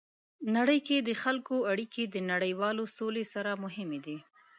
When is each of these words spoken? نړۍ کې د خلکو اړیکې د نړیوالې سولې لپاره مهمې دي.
نړۍ 0.55 0.79
کې 0.87 0.97
د 1.01 1.09
خلکو 1.23 1.55
اړیکې 1.71 2.03
د 2.07 2.15
نړیوالې 2.31 2.85
سولې 2.97 3.23
لپاره 3.27 3.51
مهمې 3.63 3.99
دي. 4.05 4.17